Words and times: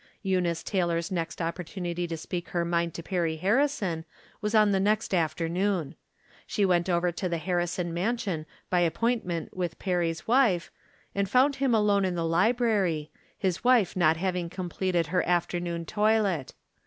Eunice 0.23 0.63
Taylor's 0.63 1.11
next 1.11 1.43
opportunity 1.43 2.07
to 2.07 2.17
speak 2.17 2.49
her 2.49 2.65
mind 2.65 2.91
to 2.95 3.03
Perry 3.03 3.35
Harrison 3.35 4.03
was 4.41 4.55
on 4.55 4.71
the 4.71 4.79
next 4.79 5.13
after 5.13 5.47
noon. 5.47 5.93
She 6.47 6.65
went 6.65 6.89
over 6.89 7.11
to 7.11 7.29
the 7.29 7.37
Harrison 7.37 7.93
mansion 7.93 8.47
by 8.71 8.79
appointment 8.79 9.55
with 9.55 9.77
Perry's 9.77 10.27
wife, 10.27 10.71
and 11.13 11.29
found 11.29 11.57
him 11.57 11.75
alone 11.75 12.03
in 12.03 12.15
the 12.15 12.25
library, 12.25 13.11
his 13.37 13.63
wife 13.63 13.95
not 13.95 14.17
having 14.17 14.49
com 14.49 14.69
pleted 14.69 15.05
her 15.09 15.21
afternoon 15.29 15.85
toilet. 15.85 16.55